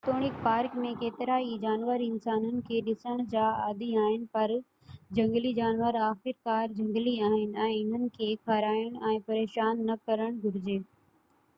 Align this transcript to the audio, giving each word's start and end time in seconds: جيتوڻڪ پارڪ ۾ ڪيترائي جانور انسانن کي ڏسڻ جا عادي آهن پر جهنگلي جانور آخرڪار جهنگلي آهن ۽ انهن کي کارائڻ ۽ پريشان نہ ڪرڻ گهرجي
جيتوڻڪ 0.05 0.37
پارڪ 0.45 0.71
۾ 0.83 0.91
ڪيترائي 0.99 1.51
جانور 1.65 2.03
انسانن 2.05 2.55
کي 2.69 2.79
ڏسڻ 2.87 3.21
جا 3.33 3.43
عادي 3.65 3.89
آهن 4.05 4.23
پر 4.37 4.53
جهنگلي 5.19 5.51
جانور 5.59 5.99
آخرڪار 6.07 6.73
جهنگلي 6.79 7.15
آهن 7.29 7.53
۽ 7.67 7.69
انهن 7.83 8.09
کي 8.17 8.31
کارائڻ 8.49 8.99
۽ 9.13 9.21
پريشان 9.29 9.85
نہ 9.91 9.99
ڪرڻ 10.09 10.41
گهرجي 10.47 10.79